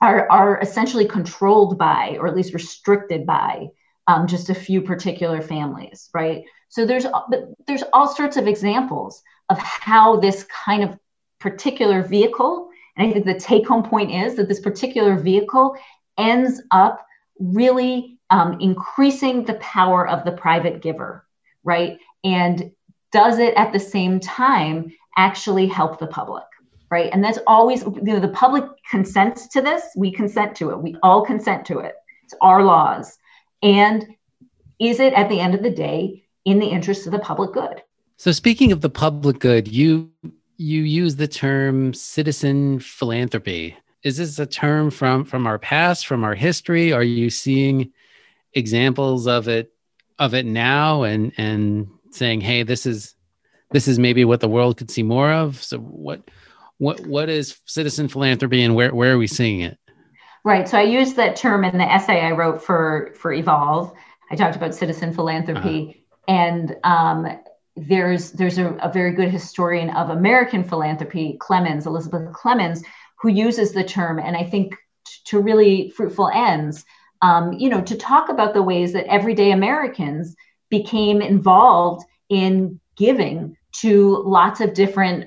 [0.00, 3.66] are, are essentially controlled by or at least restricted by
[4.06, 7.06] um, just a few particular families right so there's
[7.66, 10.98] there's all sorts of examples of how this kind of
[11.40, 15.76] particular vehicle and i think the take home point is that this particular vehicle
[16.18, 17.06] ends up
[17.38, 21.26] really um, increasing the power of the private giver,
[21.62, 21.98] right?
[22.22, 22.72] And
[23.12, 26.44] does it at the same time actually help the public,
[26.90, 27.10] right?
[27.12, 29.82] And that's always, you know, the public consents to this.
[29.96, 30.82] We consent to it.
[30.82, 31.94] We all consent to it.
[32.24, 33.18] It's our laws.
[33.62, 34.06] And
[34.78, 37.82] is it at the end of the day in the interest of the public good?
[38.16, 40.10] So speaking of the public good, you
[40.56, 46.22] you use the term citizen philanthropy is this a term from from our past from
[46.22, 47.92] our history are you seeing
[48.52, 49.72] examples of it
[50.18, 53.14] of it now and and saying hey this is
[53.74, 55.62] this is maybe what the world could see more of.
[55.62, 56.22] So what
[56.78, 59.78] what what is citizen philanthropy and where where are we seeing it?
[60.44, 60.68] Right.
[60.68, 63.92] So i used that term in the essay i wrote for for evolve.
[64.30, 66.34] I talked about citizen philanthropy uh-huh.
[66.36, 67.38] and um,
[67.76, 72.82] there's there's a, a very good historian of american philanthropy clemens elizabeth clemens
[73.24, 74.74] who uses the term, and I think
[75.06, 76.84] t- to really fruitful ends,
[77.22, 80.36] um, you know, to talk about the ways that everyday Americans
[80.68, 85.26] became involved in giving to lots of different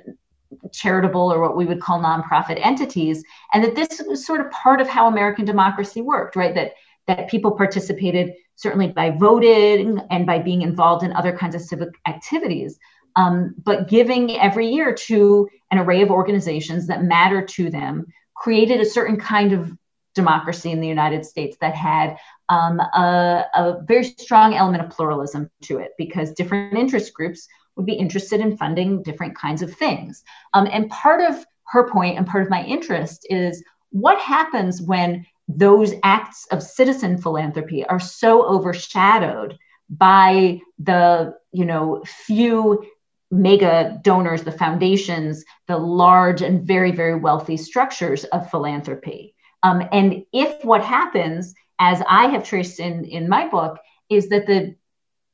[0.72, 4.80] charitable or what we would call nonprofit entities and that this was sort of part
[4.80, 6.56] of how american democracy worked right?
[6.56, 6.72] That
[7.08, 11.90] that people participated certainly by voting and by being involved in other kinds of civic
[12.08, 12.80] activities
[13.18, 18.06] um, but giving every year to an array of organizations that matter to them
[18.36, 19.76] created a certain kind of
[20.14, 22.16] democracy in the United States that had
[22.50, 27.86] um, a, a, very strong element of pluralism to it because different interest groups would
[27.86, 30.24] be interested in funding different kinds of things.
[30.54, 35.26] Um, and part of her point and part of my interest is what happens when
[35.48, 39.58] those acts of citizen philanthropy are so overshadowed
[39.90, 42.86] by the you know few
[43.32, 49.36] mega donors, the foundations, the large and very, very wealthy structures of philanthropy.
[49.64, 54.48] Um, and if what happens, as I have traced in, in my book, is that
[54.48, 54.76] the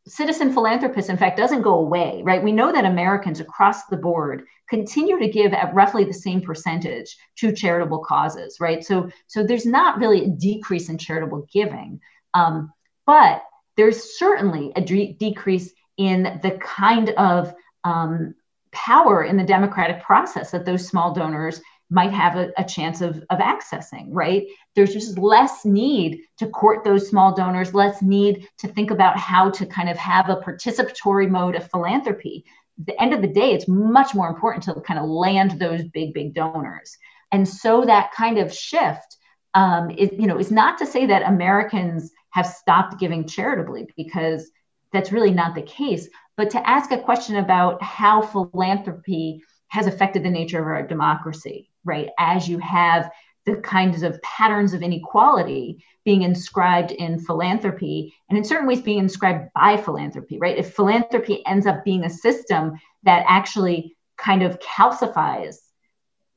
[0.07, 2.43] citizen philanthropists, in fact, doesn't go away, right?
[2.43, 7.15] We know that Americans across the board continue to give at roughly the same percentage
[7.37, 8.83] to charitable causes, right?
[8.83, 12.01] So, so there's not really a decrease in charitable giving,
[12.33, 12.73] um,
[13.05, 13.43] but
[13.77, 18.35] there's certainly a de- decrease in the kind of um,
[18.71, 23.23] power in the democratic process that those small donors might have a, a, chance of,
[23.29, 24.47] of accessing, right?
[24.75, 29.51] There's just less need to court those small donors, less need to think about how
[29.51, 32.45] to kind of have a participatory mode of philanthropy.
[32.79, 35.83] At the end of the day, it's much more important to kind of land those
[35.83, 36.97] big, big donors.
[37.31, 39.17] And so that kind of shift
[39.53, 44.49] um, is, you know, is not to say that Americans have stopped giving charitably because
[44.91, 50.23] that's really not the case but to ask a question about how philanthropy has affected
[50.23, 52.09] the nature of our democracy, right?
[52.17, 53.11] As you have
[53.45, 58.99] the kinds of patterns of inequality being inscribed in philanthropy and in certain ways being
[58.99, 60.57] inscribed by philanthropy, right?
[60.57, 62.73] If philanthropy ends up being a system
[63.03, 65.55] that actually kind of calcifies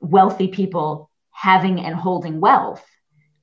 [0.00, 2.84] wealthy people having and holding wealth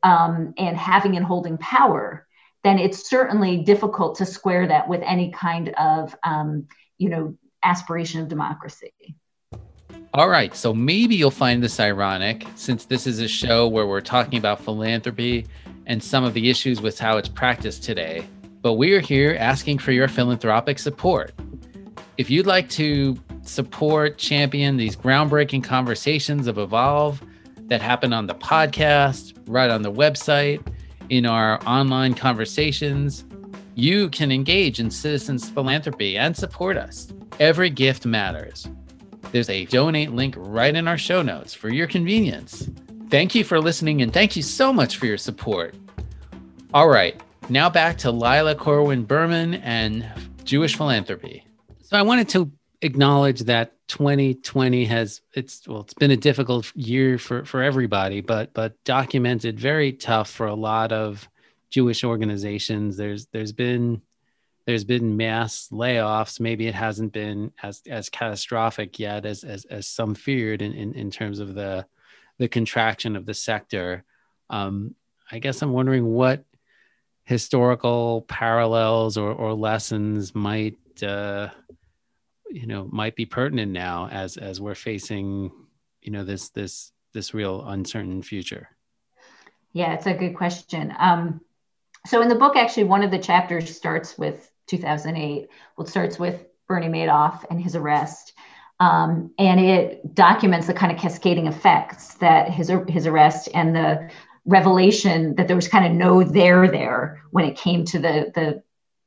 [0.01, 2.27] um, and having and holding power,
[2.63, 8.21] then it's certainly difficult to square that with any kind of, um, you know, aspiration
[8.21, 8.93] of democracy.
[10.15, 13.99] All right, so maybe you'll find this ironic since this is a show where we're
[13.99, 15.47] talking about philanthropy
[15.87, 18.27] and some of the issues with how it's practiced today.
[18.61, 21.33] But we are here asking for your philanthropic support.
[22.19, 27.19] If you'd like to support, champion these groundbreaking conversations of Evolve
[27.69, 30.63] that happen on the podcast, right on the website,
[31.09, 33.25] in our online conversations,
[33.73, 37.11] you can engage in citizens philanthropy and support us.
[37.39, 38.67] Every gift matters.
[39.31, 42.69] There's a donate link right in our show notes for your convenience.
[43.09, 45.75] Thank you for listening and thank you so much for your support.
[46.73, 47.19] All right,
[47.49, 50.05] now back to Lila Corwin Berman and
[50.43, 51.45] Jewish philanthropy.
[51.81, 52.51] So I wanted to
[52.81, 58.53] acknowledge that 2020 has it's well it's been a difficult year for for everybody but
[58.53, 61.29] but documented very tough for a lot of
[61.69, 64.01] Jewish organizations there's there's been
[64.65, 66.39] there's been mass layoffs.
[66.39, 70.93] Maybe it hasn't been as as catastrophic yet as as, as some feared in, in,
[70.93, 71.85] in terms of the
[72.37, 74.03] the contraction of the sector.
[74.49, 74.95] Um,
[75.31, 76.43] I guess I'm wondering what
[77.25, 81.49] historical parallels or, or lessons might uh,
[82.49, 85.51] you know might be pertinent now as as we're facing
[86.01, 88.69] you know this this this real uncertain future.
[89.73, 90.93] Yeah, it's a good question.
[90.97, 91.41] Um,
[92.05, 95.47] so in the book, actually, one of the chapters starts with 2008.
[95.77, 98.33] Well, it starts with Bernie Madoff and his arrest.
[98.79, 104.09] Um, and it documents the kind of cascading effects that his, his arrest and the
[104.45, 108.61] revelation that there was kind of no there there when it came to the, the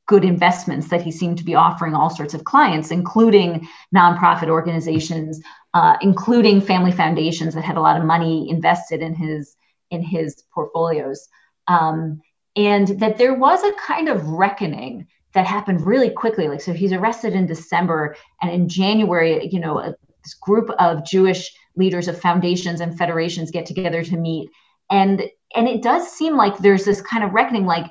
[0.07, 5.41] good investments that he seemed to be offering all sorts of clients, including nonprofit organizations,
[5.73, 9.55] uh, including family foundations that had a lot of money invested in his
[9.89, 11.29] in his portfolios,
[11.67, 12.21] um,
[12.55, 16.47] and that there was a kind of reckoning that happened really quickly.
[16.47, 21.05] Like, so he's arrested in December, and in January, you know, a, this group of
[21.05, 24.49] Jewish leaders of foundations and federations get together to meet,
[24.89, 25.23] and
[25.55, 27.65] and it does seem like there's this kind of reckoning.
[27.65, 27.89] Like,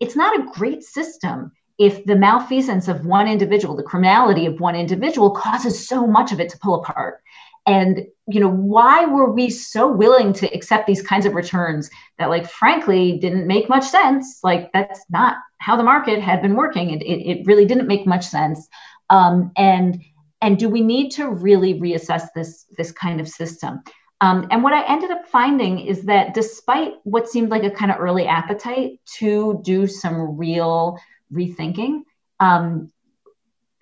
[0.00, 4.76] it's not a great system if the malfeasance of one individual, the criminality of one
[4.76, 7.22] individual, causes so much of it to pull apart
[7.66, 12.30] and you know why were we so willing to accept these kinds of returns that
[12.30, 16.90] like frankly didn't make much sense like that's not how the market had been working
[16.90, 18.68] it, it, it really didn't make much sense.
[19.08, 20.02] Um, and
[20.42, 23.82] and do we need to really reassess this this kind of system?
[24.22, 27.90] Um, and what i ended up finding is that despite what seemed like a kind
[27.90, 30.98] of early appetite to do some real
[31.32, 32.02] rethinking
[32.38, 32.92] um,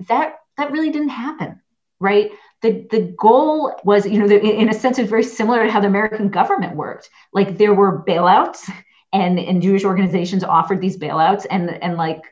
[0.09, 1.61] that that really didn't happen
[2.01, 2.31] right?
[2.63, 5.87] The, the goal was, you know, in a sense, it's very similar to how the
[5.87, 7.09] American government worked.
[7.33, 8.71] Like there were bailouts,
[9.13, 12.23] and and Jewish organizations offered these bailouts, and and like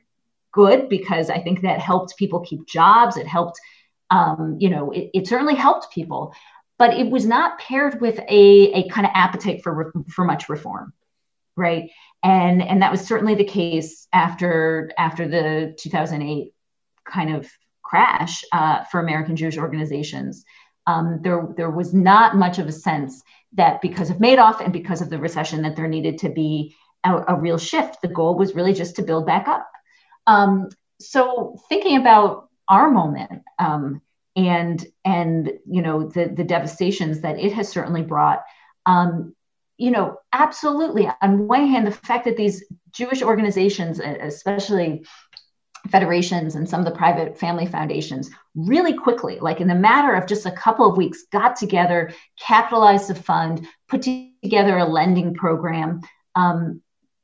[0.53, 3.17] good because I think that helped people keep jobs.
[3.17, 3.61] It helped,
[4.11, 6.35] um, you know, it, it certainly helped people,
[6.79, 10.93] but it was not paired with a a kind of appetite for for much reform,
[11.57, 11.91] right?
[12.23, 16.53] And and that was certainly the case after after the 2008
[17.05, 17.51] kind of
[17.87, 20.45] crash uh, for American Jewish organizations.
[20.89, 23.23] Um, there, there was not much of a sense
[23.57, 27.35] that because of Madoff and because of the recession that there needed to be a,
[27.35, 28.03] a real shift.
[28.03, 29.69] The goal was really just to build back up.
[30.27, 30.69] Um,
[31.01, 34.03] so thinking about our moment um,
[34.35, 38.43] and and you know the the devastations that it has certainly brought.
[38.85, 39.35] Um,
[39.79, 41.09] you know, absolutely.
[41.21, 45.05] On one hand, the fact that these Jewish organizations, especially
[45.89, 50.27] federations and some of the private family foundations really quickly, like in the matter of
[50.27, 56.01] just a couple of weeks, got together, capitalized the fund, put together a lending program.
[56.35, 56.83] Um,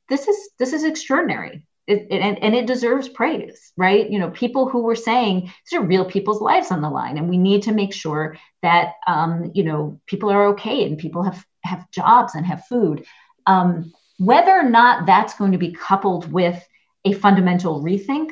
[0.09, 1.67] this is this is extraordinary.
[1.89, 4.09] It, it, and, and it deserves praise, right?
[4.09, 5.41] You know, people who were saying
[5.71, 8.95] these are real people's lives on the line, and we need to make sure that
[9.07, 13.05] um, you know people are okay and people have have jobs and have food.
[13.47, 16.65] Um, whether or not that's going to be coupled with
[17.05, 18.31] a fundamental rethink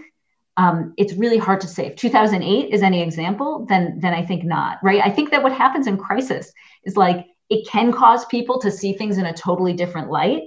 [0.60, 1.86] um, it's really hard to say.
[1.86, 4.78] If 2008 is any example, then then I think not.
[4.82, 5.00] Right?
[5.02, 6.52] I think that what happens in crisis
[6.84, 10.42] is like it can cause people to see things in a totally different light,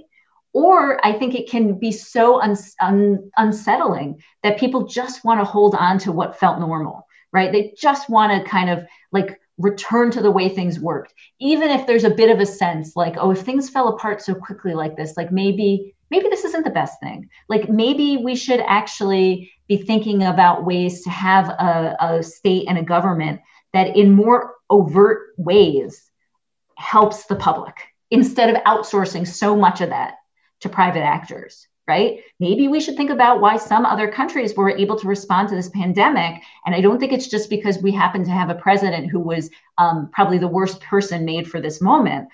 [0.52, 5.44] or I think it can be so un- un- unsettling that people just want to
[5.44, 7.08] hold on to what felt normal.
[7.32, 7.50] Right?
[7.50, 11.86] They just want to kind of like return to the way things worked even if
[11.86, 14.96] there's a bit of a sense like oh if things fell apart so quickly like
[14.96, 19.76] this like maybe maybe this isn't the best thing like maybe we should actually be
[19.76, 23.40] thinking about ways to have a, a state and a government
[23.72, 26.10] that in more overt ways
[26.76, 27.74] helps the public
[28.10, 30.14] instead of outsourcing so much of that
[30.60, 32.20] to private actors right?
[32.40, 35.68] Maybe we should think about why some other countries were able to respond to this
[35.68, 36.42] pandemic.
[36.64, 39.50] And I don't think it's just because we happen to have a president who was
[39.76, 42.28] um, probably the worst person made for this moment.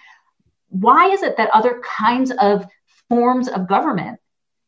[0.69, 2.65] Why is it that other kinds of
[3.11, 4.19] forms of government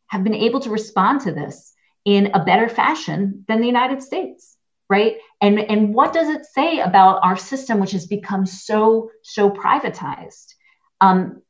[0.08, 1.72] have been able to respond to this
[2.04, 4.58] in a better fashion than the United States?
[4.90, 5.16] Right.
[5.40, 10.48] And, and what does it say about our system, which has become so, so privatized?
[11.00, 11.40] Um,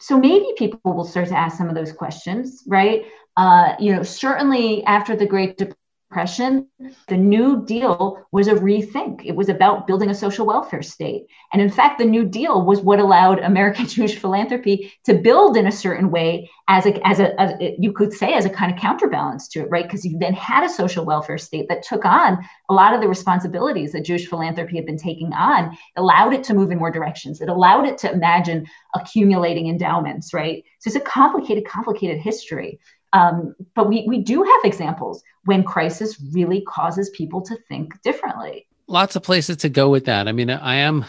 [0.00, 3.06] so maybe people will start to ask some of those questions, right?
[3.36, 5.76] Uh, you know, certainly after the Great Depression
[6.10, 6.66] Depression,
[7.08, 9.26] the New Deal was a rethink.
[9.26, 11.26] It was about building a social welfare state.
[11.52, 15.66] And in fact, the New Deal was what allowed American Jewish philanthropy to build in
[15.66, 18.80] a certain way as a, as a, as you could say, as a kind of
[18.80, 19.84] counterbalance to it, right?
[19.84, 22.38] Because you then had a social welfare state that took on
[22.70, 26.54] a lot of the responsibilities that Jewish philanthropy had been taking on, allowed it to
[26.54, 27.42] move in more directions.
[27.42, 30.64] It allowed it to imagine accumulating endowments, right?
[30.78, 32.80] So it's a complicated, complicated history.
[33.12, 38.66] Um, but we, we do have examples when crisis really causes people to think differently.
[38.86, 40.28] Lots of places to go with that.
[40.28, 41.04] I mean, I am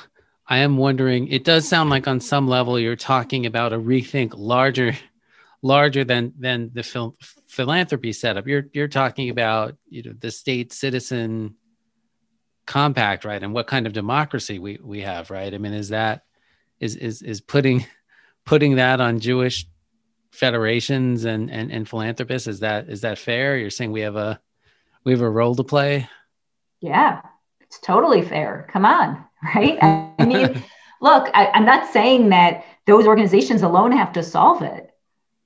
[0.48, 4.34] I am wondering, it does sound like on some level you're talking about a rethink
[4.36, 4.98] larger
[5.62, 8.48] larger than than the phil- philanthropy setup.
[8.48, 11.56] You're you're talking about you know the state citizen
[12.66, 13.42] compact, right?
[13.42, 15.54] And what kind of democracy we we have, right?
[15.54, 16.24] I mean, is that
[16.80, 17.86] is is is putting
[18.46, 19.68] putting that on Jewish
[20.40, 23.58] federations and, and and philanthropists is that is that fair?
[23.58, 24.40] You're saying we have a
[25.04, 26.08] we have a role to play?
[26.80, 27.22] Yeah
[27.70, 28.68] it's totally fair.
[28.72, 29.24] Come on
[29.56, 29.78] right?
[29.82, 30.64] I mean
[31.02, 34.92] look I, i'm not saying that those organizations alone have to solve it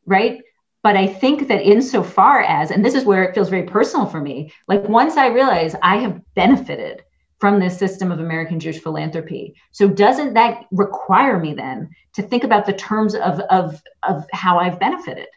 [0.06, 0.42] right?
[0.82, 4.20] But i think that insofar as and this is where it feels very personal for
[4.20, 7.04] me like once i realize i have benefited
[7.44, 9.54] from this system of American Jewish philanthropy.
[9.74, 14.60] So doesn't that require me then to think about the terms of, of, of how
[14.60, 15.28] I've benefited?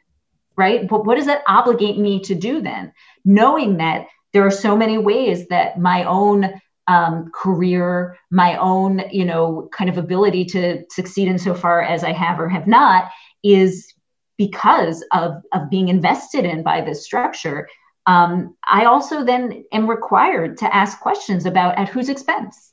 [0.57, 0.87] Right?
[0.87, 2.93] But what does that obligate me to do then?
[3.25, 9.25] Knowing that there are so many ways that my own um, career, my own, you
[9.25, 13.11] know, kind of ability to succeed insofar as I have or have not
[13.43, 13.93] is
[14.39, 17.67] because of, of being invested in by this structure
[18.07, 22.73] um, I also then am required to ask questions about at whose expense,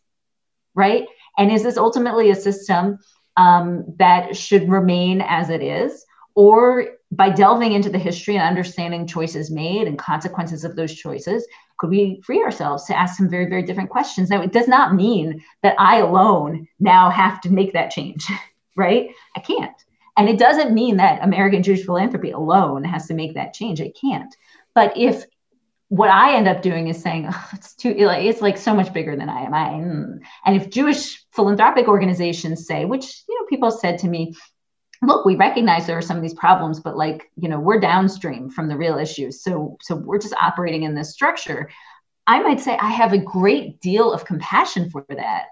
[0.76, 1.08] right?
[1.38, 3.00] And is this ultimately a system
[3.36, 6.06] um, that should remain as it is?
[6.36, 11.48] Or by delving into the history and understanding choices made and consequences of those choices,
[11.78, 14.30] could we free ourselves to ask some very, very different questions?
[14.30, 18.26] Now, it does not mean that I alone now have to make that change,
[18.76, 19.10] right?
[19.36, 19.76] I can't.
[20.16, 23.82] And it doesn't mean that American Jewish philanthropy alone has to make that change.
[23.82, 24.34] It can't.
[24.76, 25.24] But if
[25.90, 29.16] what I end up doing is saying oh, it's too it's like so much bigger
[29.16, 29.54] than I am.
[29.54, 30.20] I mm.
[30.46, 34.36] and if Jewish philanthropic organizations say, which you know people said to me,
[35.04, 38.50] look, we recognize there are some of these problems, but like you know we're downstream
[38.50, 41.70] from the real issues, so so we're just operating in this structure.
[42.26, 45.46] I might say I have a great deal of compassion for that,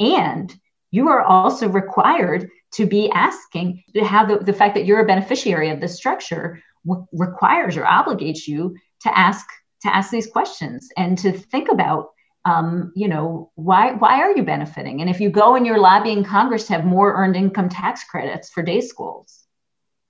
[0.00, 0.54] and
[0.90, 5.06] you are also required to be asking to have the, the fact that you're a
[5.06, 9.46] beneficiary of this structure w- requires or obligates you to ask
[9.82, 12.10] to ask these questions and to think about
[12.44, 15.00] um, you know why why are you benefiting?
[15.00, 18.50] And if you go and you're lobbying congress to have more earned income tax credits
[18.50, 19.44] for day schools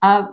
[0.02, 0.26] uh,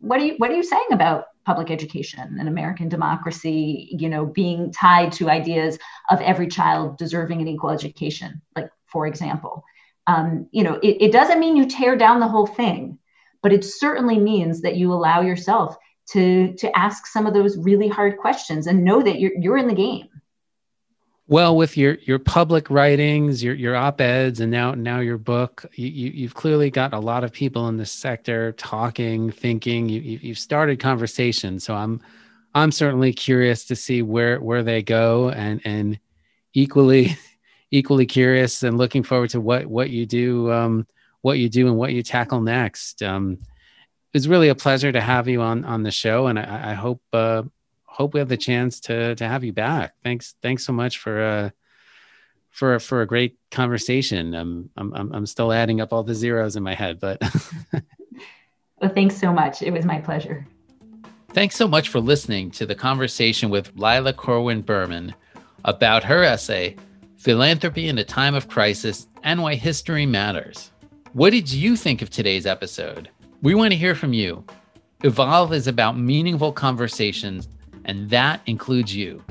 [0.00, 4.26] what are you what are you saying about public education and american democracy you know
[4.26, 5.78] being tied to ideas
[6.10, 8.42] of every child deserving an equal education?
[8.54, 9.64] Like for example
[10.06, 12.98] um, you know it, it doesn't mean you tear down the whole thing
[13.46, 15.76] but it certainly means that you allow yourself
[16.08, 19.68] to to ask some of those really hard questions and know that you're you're in
[19.68, 20.08] the game.
[21.28, 25.86] Well with your your public writings your your op-eds and now now your book you,
[25.86, 29.88] you have clearly got a lot of people in this sector talking thinking.
[29.88, 31.62] You you've started conversations.
[31.62, 32.00] So i'm
[32.52, 36.00] i'm certainly curious to see where where they go and and
[36.52, 37.16] equally
[37.70, 40.84] equally curious and looking forward to what what you do um
[41.26, 43.38] what you do and what you tackle next um
[44.16, 47.02] was really a pleasure to have you on on the show, and I, I hope
[47.12, 47.42] uh,
[47.84, 49.92] hope we have the chance to to have you back.
[50.02, 51.50] Thanks thanks so much for uh,
[52.48, 54.34] for for a great conversation.
[54.34, 57.20] I'm I'm I'm still adding up all the zeros in my head, but.
[58.80, 59.60] well, thanks so much.
[59.60, 60.46] It was my pleasure.
[61.34, 65.14] Thanks so much for listening to the conversation with Lila Corwin Berman
[65.66, 66.76] about her essay,
[67.18, 70.70] philanthropy in a time of crisis, and why history matters.
[71.12, 73.08] What did you think of today's episode?
[73.42, 74.44] We want to hear from you.
[75.02, 77.48] Evolve is about meaningful conversations,
[77.84, 79.22] and that includes you.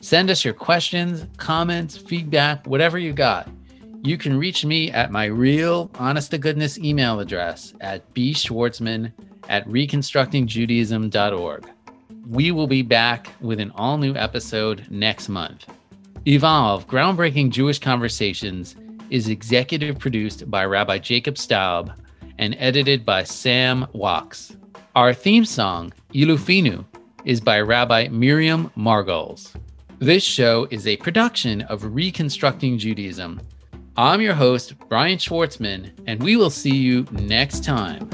[0.00, 3.48] Send us your questions, comments, feedback, whatever you got.
[4.02, 9.12] You can reach me at my real, honest to goodness email address at bschwartzman
[9.48, 11.66] at reconstructingjudaism.org.
[12.28, 15.66] We will be back with an all new episode next month.
[16.26, 18.74] Evolve Groundbreaking Jewish Conversations
[19.10, 21.92] is executive produced by Rabbi Jacob Staub
[22.38, 24.56] and edited by Sam Wachs.
[24.94, 26.84] Our theme song, Ilufinu,
[27.24, 29.52] is by Rabbi Miriam Margles.
[29.98, 33.40] This show is a production of Reconstructing Judaism.
[33.96, 38.08] I'm your host, Brian Schwartzman, and we will see you next time.